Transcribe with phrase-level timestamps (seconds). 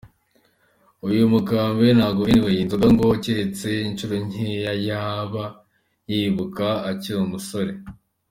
[1.07, 5.45] Uyu mukambwe ntabwo anyway inzoga ngo keretse inshuro nkeya yaba
[6.11, 7.71] yibuka akiri umusore.